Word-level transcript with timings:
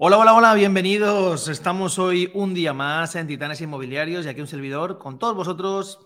Hola, 0.00 0.16
hola, 0.16 0.34
hola, 0.34 0.54
bienvenidos. 0.54 1.48
Estamos 1.48 1.98
hoy 1.98 2.30
un 2.32 2.54
día 2.54 2.72
más 2.72 3.16
en 3.16 3.26
Titanes 3.26 3.60
Inmobiliarios 3.60 4.24
y 4.24 4.28
aquí 4.28 4.40
un 4.40 4.46
servidor 4.46 4.96
con 4.96 5.18
todos 5.18 5.34
vosotros 5.34 5.98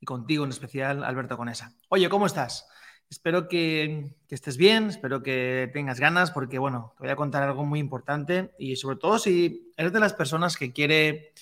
y 0.00 0.06
contigo 0.06 0.44
en 0.44 0.50
especial, 0.50 1.04
Alberto 1.04 1.36
Conesa. 1.36 1.74
Oye, 1.90 2.08
¿cómo 2.08 2.24
estás? 2.24 2.66
Espero 3.10 3.48
que, 3.48 4.16
estés 4.30 4.56
bien, 4.56 4.88
espero 4.88 5.22
que 5.22 5.70
tengas 5.74 6.00
ganas 6.00 6.30
porque, 6.30 6.58
bueno, 6.58 6.94
te 6.96 7.02
voy 7.02 7.10
a 7.12 7.16
contar 7.16 7.42
algo 7.42 7.66
muy 7.66 7.80
importante 7.80 8.54
y 8.58 8.76
sobre 8.76 8.96
todo 8.96 9.18
si 9.18 9.70
eres 9.76 9.92
de 9.92 10.00
las 10.00 10.14
personas 10.14 10.56
que 10.56 10.72
quiere, 10.72 11.34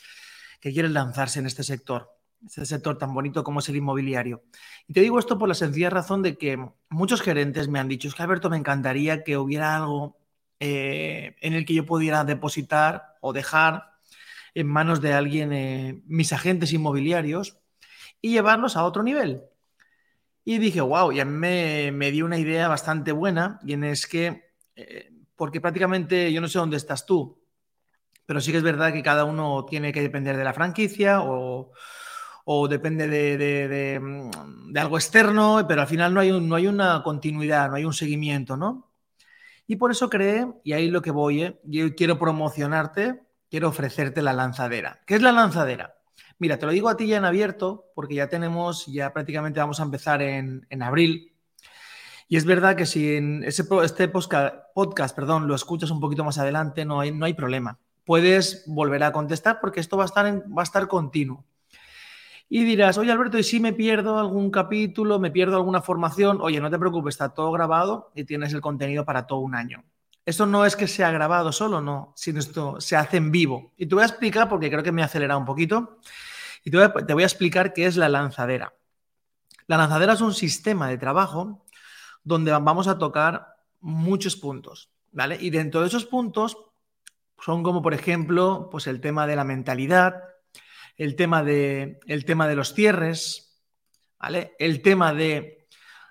que 0.61 0.73
quieren 0.73 0.93
lanzarse 0.93 1.39
en 1.39 1.47
este 1.47 1.63
sector, 1.63 2.11
este 2.45 2.67
sector 2.67 2.99
tan 2.99 3.15
bonito 3.15 3.45
como 3.45 3.61
es 3.61 3.69
el 3.69 3.77
inmobiliario. 3.77 4.43
Y 4.89 4.93
te 4.93 5.03
digo 5.03 5.21
esto 5.21 5.39
por 5.39 5.47
la 5.47 5.55
sencilla 5.55 5.89
razón 5.89 6.23
de 6.23 6.37
que 6.37 6.59
muchos 6.89 7.23
gerentes 7.23 7.69
me 7.69 7.79
han 7.79 7.87
dicho, 7.87 8.09
es 8.09 8.17
que 8.17 8.25
Alberto, 8.25 8.51
me 8.51 8.57
encantaría 8.57 9.23
que 9.23 9.39
hubiera 9.39 9.77
algo 9.77 10.20
eh, 10.61 11.37
en 11.41 11.55
el 11.55 11.65
que 11.65 11.75
yo 11.75 11.87
pudiera 11.87 12.23
depositar 12.25 13.17
o 13.23 13.33
dejar 13.33 13.95
en 14.55 14.67
manos 14.67 15.01
de 15.01 15.15
alguien 15.15 15.53
eh, 15.53 16.03
mis 16.07 16.33
agentes 16.35 16.73
inmobiliarios 16.73 17.59
y 18.21 18.33
llevarlos 18.33 18.77
a 18.77 18.85
otro 18.85 19.03
nivel. 19.03 19.43
Y 20.45 20.59
dije, 20.59 20.81
wow, 20.81 21.13
y 21.13 21.21
a 21.21 21.25
mí 21.25 21.33
me, 21.33 22.11
dio 22.11 22.27
una 22.27 22.39
idea 22.39 22.69
bastante 22.69 23.13
buena, 23.13 23.59
y 23.63 23.73
en 23.73 23.85
es 23.85 24.07
que, 24.07 24.53
eh, 24.77 25.11
porque 25.37 25.61
prácticamente 25.61 26.33
yo 26.33 26.41
no 26.41 26.49
sé 26.49 26.59
dónde 26.59 26.77
estás 26.77 27.07
tú, 27.07 27.43
pero 28.27 28.41
sí 28.41 28.51
que 28.51 28.59
es 28.59 28.63
verdad 28.63 28.93
que 28.93 29.03
cada 29.03 29.25
uno 29.25 29.65
tiene 29.67 29.93
que 29.93 30.03
depender 30.03 30.37
de 30.37 30.45
la 30.45 30.53
franquicia 30.53 31.23
o, 31.23 31.73
o 32.45 32.69
depende 32.69 33.09
de, 33.09 33.39
de, 33.39 33.69
de, 33.69 34.81
algo 34.81 34.99
externo, 34.99 35.65
pero 35.67 35.83
al 35.83 35.89
final 35.89 36.13
no 36.13 36.21
hay, 36.21 36.39
no 36.39 36.55
hay 36.55 36.67
una 36.67 37.03
continuidad, 37.03 37.71
no 37.71 37.77
hay 37.77 37.85
un 37.85 37.93
seguimiento, 37.93 38.57
¿no? 38.57 38.90
Y 39.71 39.77
por 39.77 39.93
eso 39.93 40.11
creé, 40.11 40.49
y 40.65 40.73
ahí 40.73 40.91
lo 40.91 41.01
que 41.01 41.13
voy, 41.13 41.45
¿eh? 41.45 41.61
yo 41.63 41.95
quiero 41.95 42.19
promocionarte, 42.19 43.23
quiero 43.49 43.69
ofrecerte 43.69 44.21
la 44.21 44.33
lanzadera. 44.33 44.99
¿Qué 45.07 45.15
es 45.15 45.23
la 45.23 45.31
lanzadera? 45.31 45.95
Mira, 46.41 46.59
te 46.59 46.67
lo 46.67 46.73
digo 46.73 46.89
a 46.89 46.97
ti 46.97 47.07
ya 47.07 47.19
en 47.19 47.25
abierto, 47.25 47.85
porque 47.95 48.17
ya 48.17 48.29
tenemos, 48.29 48.87
ya 48.87 49.13
prácticamente 49.13 49.61
vamos 49.61 49.79
a 49.79 49.85
empezar 49.85 50.23
en, 50.23 50.67
en 50.71 50.83
abril. 50.83 51.37
Y 52.27 52.37
es 52.37 52.47
verdad 52.47 52.75
que 52.75 52.85
si 52.85 53.15
en 53.15 53.45
ese, 53.45 53.63
este 53.85 54.09
podcast, 54.09 55.15
perdón, 55.15 55.47
lo 55.47 55.55
escuchas 55.55 55.93
un 55.93 56.01
poquito 56.01 56.25
más 56.25 56.39
adelante, 56.39 56.85
no 56.85 56.99
hay, 56.99 57.13
no 57.13 57.25
hay 57.25 57.35
problema. 57.35 57.79
Puedes 58.05 58.65
volver 58.67 59.05
a 59.05 59.13
contestar 59.13 59.61
porque 59.61 59.79
esto 59.79 59.97
va 59.97 60.03
a 60.03 60.07
estar, 60.07 60.27
en, 60.27 60.41
va 60.51 60.63
a 60.63 60.65
estar 60.65 60.89
continuo. 60.89 61.45
Y 62.53 62.65
dirás, 62.65 62.99
oye 62.99 63.13
Alberto, 63.13 63.39
¿y 63.39 63.45
si 63.45 63.61
me 63.61 63.73
pierdo 63.73 64.19
algún 64.19 64.51
capítulo, 64.51 65.21
me 65.21 65.31
pierdo 65.31 65.55
alguna 65.55 65.81
formación? 65.83 66.41
Oye, 66.41 66.61
no 66.61 66.69
te 66.69 66.81
preocupes, 66.81 67.15
está 67.15 67.29
todo 67.29 67.53
grabado 67.53 68.11
y 68.13 68.25
tienes 68.25 68.53
el 68.53 68.61
contenido 68.61 69.05
para 69.05 69.25
todo 69.25 69.39
un 69.39 69.55
año. 69.55 69.85
Esto 70.27 70.47
no 70.47 70.67
es 70.67 70.75
que 70.75 70.89
sea 70.89 71.13
grabado 71.13 71.53
solo, 71.53 71.81
no, 71.81 72.13
sino 72.17 72.41
esto 72.41 72.81
se 72.81 72.97
hace 72.97 73.19
en 73.19 73.31
vivo. 73.31 73.73
Y 73.77 73.87
te 73.87 73.95
voy 73.95 74.03
a 74.03 74.09
explicar, 74.09 74.49
porque 74.49 74.69
creo 74.69 74.83
que 74.83 74.91
me 74.91 75.01
he 75.01 75.05
acelerado 75.05 75.39
un 75.39 75.47
poquito, 75.47 76.01
y 76.65 76.73
te 76.73 76.77
voy 76.77 76.87
a, 76.87 76.93
te 76.93 77.15
voy 77.15 77.23
a 77.23 77.27
explicar 77.27 77.73
qué 77.73 77.87
es 77.87 77.97
la 77.97 78.09
lanzadera. 78.09 78.75
La 79.69 79.77
lanzadera 79.77 80.15
es 80.15 80.21
un 80.21 80.35
sistema 80.35 80.89
de 80.89 80.99
trabajo 80.99 81.65
donde 82.25 82.51
vamos 82.51 82.89
a 82.89 82.99
tocar 82.99 83.47
muchos 83.79 84.35
puntos, 84.35 84.91
¿vale? 85.13 85.39
Y 85.41 85.51
dentro 85.51 85.83
de 85.83 85.87
esos 85.87 86.05
puntos 86.05 86.59
son 87.39 87.63
como, 87.63 87.81
por 87.81 87.95
ejemplo, 87.95 88.69
pues 88.73 88.89
el 88.89 89.01
tema 89.01 89.29
de 89.29 89.37
la 89.37 89.45
mentalidad, 89.45 90.30
el 91.01 91.17
tema 91.17 91.43
de, 91.43 91.99
el 92.07 92.27
tema 92.27 92.47
de 92.47 92.55
los 92.55 92.75
cierres, 92.75 93.59
¿vale? 94.19 94.55
El 94.59 94.83
tema 94.83 95.15
de 95.15 95.67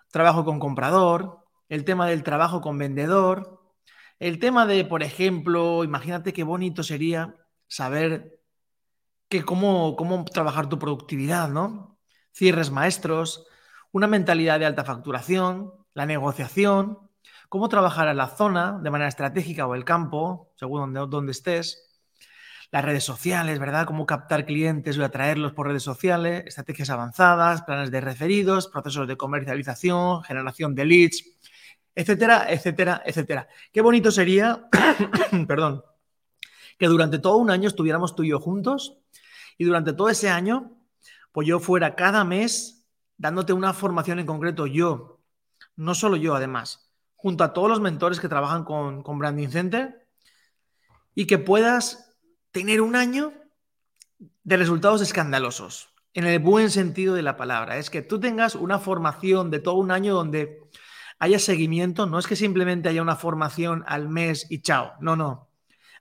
trabajo 0.10 0.44
con 0.44 0.58
comprador, 0.58 1.46
el 1.70 1.86
tema 1.86 2.08
del 2.08 2.24
trabajo 2.24 2.60
con 2.60 2.80
vendedor, 2.80 3.62
el 4.18 4.40
tema 4.40 4.66
de, 4.66 4.86
por 4.86 5.04
ejemplo, 5.04 5.84
imagínate 5.84 6.34
qué 6.34 6.42
bonito 6.42 6.82
sería 6.82 7.36
saber 7.68 8.40
que 9.28 9.44
cómo, 9.44 9.96
cómo 9.96 10.26
trabajar 10.26 10.70
tu 10.70 10.80
productividad, 10.80 11.50
¿no? 11.50 12.00
Cierres 12.34 12.72
maestros, 12.72 13.46
una 13.92 14.08
mentalidad 14.08 14.58
de 14.58 14.66
alta 14.66 14.86
facturación, 14.86 15.72
la 15.94 16.08
negociación, 16.08 16.98
cómo 17.48 17.70
trabajar 17.70 18.08
en 18.08 18.18
la 18.18 18.30
zona 18.30 18.80
de 18.82 18.90
manera 18.90 19.08
estratégica 19.08 19.68
o 19.68 19.76
el 19.76 19.86
campo, 19.86 20.52
según 20.56 20.80
donde, 20.82 21.16
donde 21.16 21.32
estés, 21.32 21.89
las 22.72 22.86
redes 22.86 23.04
sociales, 23.04 23.60
¿verdad? 23.60 23.86
Cómo 23.86 24.06
captar 24.06 24.46
clientes 24.46 24.96
y 24.96 25.02
atraerlos 25.02 25.54
por 25.54 25.68
redes 25.68 25.84
sociales, 25.84 26.44
estrategias 26.46 26.90
avanzadas, 26.90 27.64
planes 27.64 27.90
de 27.92 28.02
referidos, 28.02 28.68
procesos 28.68 29.08
de 29.08 29.18
comercialización, 29.18 30.24
generación 30.24 30.76
de 30.76 30.86
leads, 30.86 31.24
etcétera, 31.96 32.46
etcétera, 32.50 33.02
etcétera. 33.06 33.48
Qué 33.72 33.82
bonito 33.82 34.12
sería, 34.12 34.68
perdón, 35.48 35.84
que 36.78 36.88
durante 36.88 37.20
todo 37.20 37.38
un 37.38 37.50
año 37.50 37.68
estuviéramos 37.68 38.16
tú 38.16 38.24
y 38.24 38.30
yo 38.30 38.40
juntos 38.40 39.00
y 39.58 39.66
durante 39.66 39.94
todo 39.94 40.10
ese 40.10 40.30
año, 40.30 40.78
pues 41.32 41.48
yo 41.48 41.60
fuera 41.60 41.96
cada 41.96 42.24
mes 42.24 42.88
dándote 43.18 43.52
una 43.52 43.74
formación 43.74 44.20
en 44.20 44.26
concreto 44.26 44.68
yo, 44.68 45.20
no 45.76 45.96
solo 45.96 46.16
yo 46.16 46.36
además, 46.36 46.92
junto 47.16 47.44
a 47.44 47.52
todos 47.52 47.68
los 47.68 47.82
mentores 47.82 48.20
que 48.20 48.30
trabajan 48.30 48.64
con, 48.64 49.04
con 49.04 49.18
Branding 49.20 49.50
Center 49.50 50.08
y 51.16 51.26
que 51.26 51.38
puedas 51.38 52.09
tener 52.52 52.82
un 52.82 52.96
año 52.96 53.34
de 54.44 54.58
resultados 54.58 55.02
escandalosos, 55.02 55.94
en 56.14 56.26
el 56.26 56.40
buen 56.40 56.72
sentido 56.72 57.14
de 57.14 57.22
la 57.22 57.38
palabra. 57.38 57.78
Es 57.78 57.90
que 57.90 58.02
tú 58.02 58.20
tengas 58.20 58.56
una 58.56 58.80
formación 58.80 59.52
de 59.52 59.60
todo 59.60 59.76
un 59.76 59.92
año 59.92 60.16
donde 60.16 60.60
haya 61.20 61.40
seguimiento, 61.40 62.06
no 62.06 62.18
es 62.18 62.28
que 62.28 62.36
simplemente 62.36 62.90
haya 62.90 63.02
una 63.02 63.16
formación 63.16 63.84
al 63.88 64.10
mes 64.10 64.48
y 64.50 64.62
chao, 64.62 64.94
no, 65.02 65.16
no. 65.16 65.50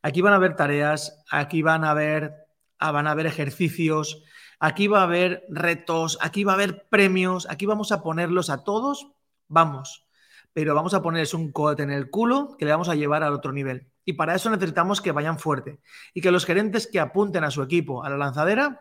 Aquí 0.00 0.20
van 0.20 0.32
a 0.32 0.36
haber 0.36 0.54
tareas, 0.54 1.25
aquí 1.31 1.60
van 1.60 1.84
a 1.84 1.91
haber, 1.91 2.32
ah, 2.78 2.92
van 2.92 3.09
a 3.09 3.10
haber 3.10 3.26
ejercicios, 3.26 4.22
aquí 4.60 4.86
va 4.86 5.00
a 5.00 5.04
haber 5.04 5.44
retos, 5.48 6.19
aquí 6.20 6.44
va 6.44 6.53
a 6.53 6.54
haber 6.54 6.88
premios, 6.88 7.48
aquí 7.50 7.66
vamos 7.66 7.91
a 7.91 8.03
ponerlos 8.03 8.48
a 8.48 8.62
todos, 8.62 9.09
vamos, 9.48 10.06
pero 10.53 10.75
vamos 10.75 10.94
a 10.94 11.03
ponerles 11.03 11.34
un 11.34 11.50
cohete 11.50 11.82
en 11.82 11.91
el 11.91 12.10
culo 12.10 12.56
que 12.56 12.65
le 12.65 12.70
vamos 12.70 12.88
a 12.88 12.94
llevar 12.94 13.25
al 13.25 13.34
otro 13.34 13.53
nivel. 13.53 13.88
Y 14.09 14.15
para 14.15 14.35
eso 14.35 14.49
necesitamos 14.49 15.03
que 15.03 15.13
vayan 15.13 15.39
fuerte 15.39 15.81
y 16.15 16.23
que 16.23 16.31
los 16.31 16.47
gerentes 16.47 16.87
que 16.87 16.99
apunten 16.99 17.45
a 17.45 17.51
su 17.51 17.63
equipo 17.63 18.05
a 18.05 18.09
la 18.09 18.17
lanzadera 18.17 18.81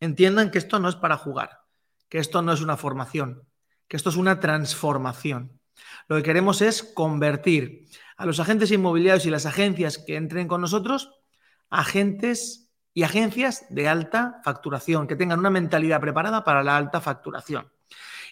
entiendan 0.00 0.50
que 0.50 0.56
esto 0.56 0.78
no 0.78 0.88
es 0.88 0.96
para 0.96 1.18
jugar, 1.18 1.64
que 2.08 2.16
esto 2.16 2.40
no 2.40 2.54
es 2.54 2.62
una 2.62 2.78
formación, 2.78 3.42
que 3.88 3.98
esto 3.98 4.08
es 4.08 4.16
una 4.16 4.40
transformación. 4.40 5.60
Lo 6.08 6.16
que 6.16 6.22
queremos 6.22 6.62
es 6.62 6.82
convertir 6.82 7.88
a 8.16 8.24
los 8.24 8.40
agentes 8.40 8.70
inmobiliarios 8.70 9.26
y 9.26 9.30
las 9.30 9.44
agencias 9.44 9.98
que 9.98 10.16
entren 10.16 10.48
con 10.48 10.62
nosotros 10.62 11.20
agentes 11.68 12.70
y 12.94 13.02
agencias 13.02 13.66
de 13.68 13.86
alta 13.86 14.40
facturación, 14.44 15.06
que 15.06 15.16
tengan 15.16 15.40
una 15.40 15.50
mentalidad 15.50 16.00
preparada 16.00 16.42
para 16.42 16.62
la 16.62 16.74
alta 16.78 17.02
facturación. 17.02 17.70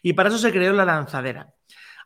Y 0.00 0.14
para 0.14 0.30
eso 0.30 0.38
se 0.38 0.50
creó 0.50 0.72
la 0.72 0.86
lanzadera. 0.86 1.52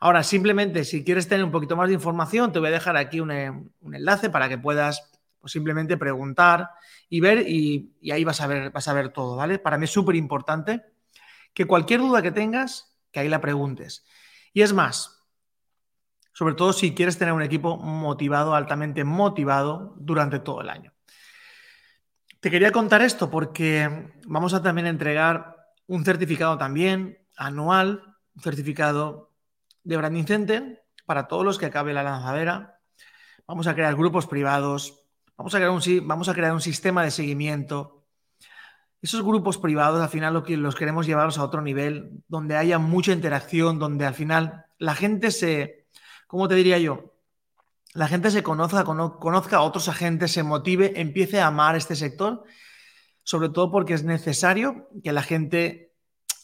Ahora, 0.03 0.23
simplemente, 0.23 0.85
si 0.85 1.05
quieres 1.05 1.29
tener 1.29 1.45
un 1.45 1.51
poquito 1.51 1.77
más 1.77 1.89
de 1.89 1.95
información, 1.95 2.53
te 2.53 2.59
voy 2.59 2.69
a 2.69 2.73
dejar 2.73 2.97
aquí 2.97 3.21
un, 3.21 3.31
eh, 3.31 3.53
enlace 3.83 4.31
para 4.31 4.49
que 4.49 4.57
puedas 4.57 5.11
pues, 5.39 5.53
simplemente 5.53 5.99
preguntar 5.99 6.71
y 7.11 7.21
ver, 7.21 7.47
y, 7.47 7.93
ahí 8.11 8.25
vas 8.25 8.41
a 8.41 8.47
ver, 8.47 8.71
vas 8.71 8.89
a 8.89 8.95
ver 8.95 9.11
todo, 9.13 9.37
¿vale? 9.37 9.59
Para 9.59 9.77
mí 9.77 9.85
es 9.85 9.91
súper 9.91 10.17
importante 10.17 10.83
que 11.53 11.67
cualquier 11.67 12.01
duda 12.01 12.23
que 12.23 12.31
tengas, 12.31 12.97
que 13.13 13.21
ahí 13.21 13.29
la 13.29 13.43
preguntes. 13.43 14.07
Y 14.55 14.63
es 14.63 14.73
más, 14.73 15.23
sobre 16.33 16.55
todo 16.55 16.73
si 16.73 16.95
quieres 16.95 17.19
tener 17.19 17.35
un 17.35 17.43
equipo 17.43 17.77
motivado, 17.77 18.55
altamente 18.55 19.05
motivado 19.05 19.95
durante 19.99 20.39
todo 20.39 20.63
el 20.63 20.71
año. 20.71 20.95
Te 22.41 22.51
quería 22.51 22.73
contar 22.73 23.03
esto 23.03 23.31
porque 23.31 24.15
vamos 24.27 24.55
a 24.55 24.63
también 24.63 24.87
entregar 24.87 25.57
un 25.87 26.07
certificado 26.07 26.57
también 26.57 27.19
anual, 27.37 28.17
un 28.35 28.43
certificado 28.43 29.30
de 29.83 29.97
Branding 29.97 30.25
Center 30.25 30.85
para 31.07 31.29
todos 31.29 31.45
los 31.45 31.59
que 31.59 31.67
acabe 31.67 31.93
la 31.93 32.03
lanzadera. 32.03 32.81
Vamos 33.47 33.67
a 33.67 33.75
crear 33.75 33.95
grupos 33.97 34.27
privados, 34.27 35.07
vamos 35.37 35.55
a 35.55 35.59
crear 35.59 35.71
un, 35.71 35.83
vamos 36.07 36.29
a 36.29 36.35
crear 36.35 36.53
un 36.53 36.61
sistema 36.61 37.03
de 37.05 37.11
seguimiento. 37.11 38.05
Esos 39.03 39.23
grupos 39.23 39.59
privados 39.59 40.01
al 40.01 40.09
final 40.09 40.35
lo 40.35 40.43
que 40.43 40.57
los 40.57 40.75
queremos 40.75 41.07
llevarlos 41.07 41.39
a 41.39 41.45
otro 41.45 41.63
nivel, 41.63 42.23
donde 42.29 42.57
haya 42.57 42.79
mucha 42.79 43.13
interacción, 43.13 43.79
donde 43.79 44.07
al 44.07 44.15
final 44.15 44.67
la 44.79 44.95
gente 44.95 45.31
se 45.31 45.81
¿cómo 46.31 46.47
te 46.47 46.55
diría 46.55 46.79
yo? 46.79 47.17
La 47.93 48.07
gente 48.07 48.31
se 48.31 48.45
conozca, 48.45 48.85
conozca 48.85 49.57
a 49.57 49.63
otros 49.63 49.89
agentes, 49.89 50.31
se 50.31 50.45
motive, 50.45 50.93
empiece 50.95 51.41
a 51.41 51.49
amar 51.49 51.75
este 51.75 51.97
sector, 51.97 52.45
sobre 53.25 53.49
todo 53.49 53.73
porque 53.73 53.95
es 53.95 54.05
necesario 54.05 54.89
que 55.03 55.11
la 55.11 55.25
gente 55.25 55.93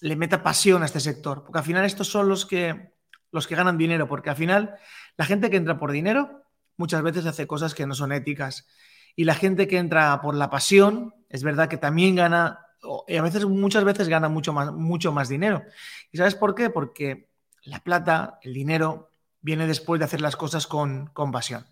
le 0.00 0.17
meta 0.17 0.43
pasión 0.43 0.83
a 0.83 0.87
este 0.87 0.99
sector, 0.99 1.44
porque 1.44 1.59
al 1.61 1.65
final 1.65 1.85
estos 1.85 2.09
son 2.09 2.29
los 2.29 2.47
que, 2.47 2.96
los 3.32 3.46
que 3.46 3.56
ganan 3.56 3.78
dinero, 3.78 4.08
porque 4.08 4.31
al 4.31 4.37
final 4.37 4.76
la 5.17 5.25
gente 5.25 5.50
que 5.50 5.56
entra 5.56 5.78
por 5.78 5.93
dinero 5.93 6.43
muchas 6.76 7.02
veces 7.02 7.26
hace 7.26 7.46
cosas 7.46 7.75
que 7.75 7.87
no 7.87 7.94
son 7.94 8.12
éticas. 8.12 8.67
Y 9.14 9.25
la 9.25 9.34
gente 9.34 9.67
que 9.67 9.78
entra 9.78 10.20
por 10.20 10.34
la 10.34 10.50
pasión, 10.50 11.14
es 11.28 11.43
verdad 11.43 11.69
que 11.69 11.78
también 11.78 12.17
gana, 12.17 12.61
y 13.08 13.17
a 13.17 13.23
veces, 13.23 13.46
muchas 13.46 13.84
veces 13.84 14.08
gana 14.08 14.28
mucho 14.28 14.52
más, 14.52 14.73
mucho 14.73 15.12
más 15.12 15.28
dinero. 15.28 15.62
¿Y 16.12 16.19
sabes 16.19 16.34
por 16.34 16.55
qué? 16.55 16.70
Porque 16.70 17.31
la 17.62 17.81
plata, 17.81 18.38
el 18.43 18.52
dinero, 18.52 19.11
viene 19.40 19.67
después 19.67 19.99
de 19.99 20.05
hacer 20.05 20.20
las 20.20 20.37
cosas 20.37 20.67
con, 20.67 21.06
con 21.08 21.32
pasión. 21.32 21.67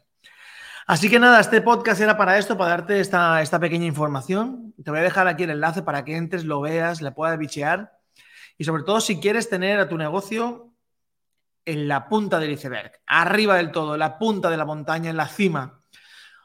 Así 0.87 1.09
que 1.09 1.19
nada, 1.19 1.41
este 1.41 1.63
podcast 1.63 2.01
era 2.01 2.17
para 2.17 2.37
esto, 2.37 2.59
para 2.59 2.71
darte 2.71 3.01
esta, 3.01 3.41
esta, 3.41 3.59
pequeña 3.59 3.87
información. 3.87 4.75
Te 4.83 4.91
voy 4.91 5.01
a 5.01 5.03
dejar 5.03 5.29
aquí 5.29 5.45
el 5.45 5.51
enlace 5.51 5.83
para 5.83 6.05
que 6.05 6.17
entres, 6.17 6.45
lo 6.45 6.61
veas, 6.61 7.01
le 7.01 7.11
puedas 7.11 7.39
bichear. 7.39 7.99
Y 8.59 8.65
sobre 8.65 8.83
todo, 8.83 9.01
si 9.01 9.19
quieres 9.19 9.49
tener 9.49 9.81
a 9.81 9.89
tu 9.89 9.97
negocio 9.97 10.74
en 11.65 11.89
la 11.89 12.09
punta 12.09 12.39
del 12.39 12.53
iceberg, 12.53 13.01
arriba 13.07 13.57
del 13.57 13.71
todo, 13.71 13.97
la 13.97 14.19
punta 14.19 14.51
de 14.51 14.57
la 14.57 14.65
montaña, 14.65 15.11
en 15.11 15.17
la 15.17 15.29
cima. 15.29 15.81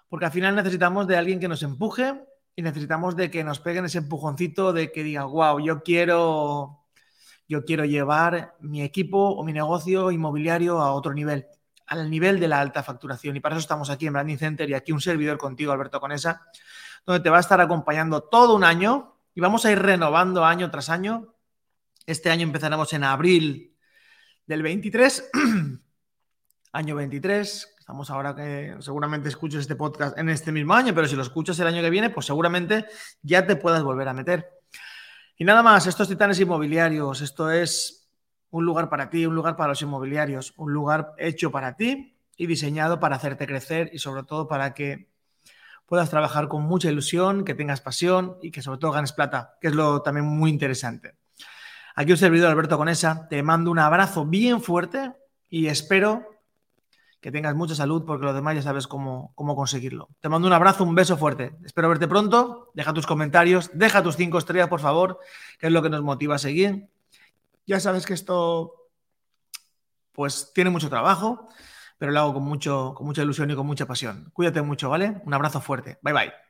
Porque 0.07 0.25
al 0.25 0.31
final 0.31 0.55
necesitamos 0.55 1.07
de 1.07 1.17
alguien 1.17 1.39
que 1.39 1.47
nos 1.47 1.61
empuje 1.63 2.15
y 2.55 2.61
necesitamos 2.61 3.15
de 3.15 3.29
que 3.29 3.43
nos 3.43 3.59
peguen 3.59 3.85
ese 3.85 3.99
empujoncito 3.99 4.73
de 4.73 4.91
que 4.91 5.03
diga, 5.03 5.25
wow, 5.25 5.59
yo 5.59 5.83
quiero, 5.83 6.85
yo 7.47 7.63
quiero 7.63 7.85
llevar 7.85 8.55
mi 8.59 8.81
equipo 8.81 9.17
o 9.17 9.43
mi 9.43 9.53
negocio 9.53 10.11
inmobiliario 10.11 10.79
a 10.79 10.93
otro 10.93 11.13
nivel, 11.13 11.47
al 11.85 12.09
nivel 12.09 12.39
de 12.39 12.47
la 12.47 12.59
alta 12.59 12.81
facturación. 12.81 13.35
Y 13.35 13.39
para 13.39 13.55
eso 13.55 13.61
estamos 13.61 13.89
aquí 13.89 14.07
en 14.07 14.13
Branding 14.13 14.37
Center 14.37 14.69
y 14.69 14.73
aquí 14.73 14.91
un 14.91 15.01
servidor 15.01 15.37
contigo, 15.37 15.71
Alberto 15.71 15.99
Conesa, 15.99 16.41
donde 17.05 17.21
te 17.21 17.29
va 17.29 17.37
a 17.37 17.41
estar 17.41 17.61
acompañando 17.61 18.23
todo 18.23 18.55
un 18.55 18.63
año 18.63 19.15
y 19.35 19.41
vamos 19.41 19.65
a 19.65 19.71
ir 19.71 19.79
renovando 19.79 20.43
año 20.43 20.71
tras 20.71 20.89
año. 20.89 21.35
Este 22.05 22.31
año 22.31 22.43
empezaremos 22.43 22.91
en 22.93 23.03
abril 23.03 23.77
del 24.49 24.63
23, 24.63 25.29
año 26.73 26.95
23. 26.95 27.75
Estamos 27.77 28.09
ahora 28.09 28.35
que 28.35 28.77
seguramente 28.79 29.29
escuches 29.29 29.61
este 29.61 29.75
podcast 29.75 30.17
en 30.17 30.27
este 30.27 30.51
mismo 30.51 30.73
año, 30.73 30.91
pero 30.95 31.07
si 31.07 31.15
lo 31.15 31.21
escuchas 31.21 31.59
el 31.59 31.67
año 31.67 31.83
que 31.83 31.91
viene, 31.91 32.09
pues 32.09 32.25
seguramente 32.25 32.87
ya 33.21 33.45
te 33.45 33.55
puedas 33.55 33.83
volver 33.83 34.07
a 34.07 34.13
meter. 34.13 34.49
Y 35.37 35.43
nada 35.43 35.61
más, 35.61 35.85
estos 35.85 36.07
titanes 36.07 36.39
inmobiliarios, 36.39 37.21
esto 37.21 37.51
es 37.51 38.09
un 38.49 38.65
lugar 38.65 38.89
para 38.89 39.11
ti, 39.11 39.27
un 39.27 39.35
lugar 39.35 39.55
para 39.55 39.69
los 39.69 39.83
inmobiliarios, 39.83 40.55
un 40.57 40.73
lugar 40.73 41.13
hecho 41.19 41.51
para 41.51 41.75
ti 41.75 42.17
y 42.35 42.47
diseñado 42.47 42.99
para 42.99 43.17
hacerte 43.17 43.45
crecer 43.45 43.91
y 43.93 43.99
sobre 43.99 44.23
todo 44.23 44.47
para 44.47 44.73
que 44.73 45.11
puedas 45.85 46.09
trabajar 46.09 46.47
con 46.47 46.63
mucha 46.63 46.89
ilusión, 46.89 47.45
que 47.45 47.53
tengas 47.53 47.81
pasión 47.81 48.39
y 48.41 48.49
que 48.49 48.63
sobre 48.63 48.79
todo 48.79 48.93
ganes 48.93 49.13
plata, 49.13 49.59
que 49.61 49.67
es 49.67 49.75
lo 49.75 50.01
también 50.01 50.25
muy 50.25 50.49
interesante. 50.49 51.19
Aquí 51.99 52.13
un 52.13 52.17
servidor 52.17 52.49
Alberto 52.49 52.77
Conesa, 52.77 53.27
te 53.27 53.43
mando 53.43 53.71
un 53.71 53.77
abrazo 53.77 54.25
bien 54.25 54.61
fuerte 54.61 55.11
y 55.49 55.67
espero 55.67 56.29
que 57.19 57.29
tengas 57.29 57.55
mucha 57.55 57.75
salud 57.75 58.05
porque 58.07 58.23
lo 58.23 58.33
demás 58.33 58.55
ya 58.55 58.61
sabes 58.61 58.87
cómo, 58.87 59.33
cómo 59.35 59.53
conseguirlo. 59.53 60.07
Te 60.21 60.29
mando 60.29 60.47
un 60.47 60.53
abrazo, 60.53 60.85
un 60.85 60.95
beso 60.95 61.17
fuerte. 61.17 61.57
Espero 61.65 61.89
verte 61.89 62.07
pronto. 62.07 62.71
Deja 62.73 62.93
tus 62.93 63.05
comentarios, 63.05 63.69
deja 63.73 64.01
tus 64.01 64.15
cinco 64.15 64.37
estrellas, 64.37 64.69
por 64.69 64.79
favor, 64.79 65.19
que 65.59 65.67
es 65.67 65.73
lo 65.73 65.81
que 65.81 65.89
nos 65.89 66.01
motiva 66.01 66.35
a 66.35 66.37
seguir. 66.37 66.87
Ya 67.65 67.81
sabes 67.81 68.05
que 68.05 68.13
esto 68.13 68.75
pues 70.13 70.53
tiene 70.55 70.69
mucho 70.69 70.89
trabajo, 70.89 71.49
pero 71.97 72.13
lo 72.13 72.19
hago 72.21 72.35
con, 72.35 72.43
mucho, 72.43 72.93
con 72.95 73.07
mucha 73.07 73.23
ilusión 73.23 73.51
y 73.51 73.55
con 73.55 73.67
mucha 73.67 73.87
pasión. 73.87 74.29
Cuídate 74.31 74.61
mucho, 74.61 74.89
¿vale? 74.89 75.21
Un 75.25 75.33
abrazo 75.33 75.59
fuerte. 75.59 75.99
Bye 76.01 76.13
bye. 76.13 76.48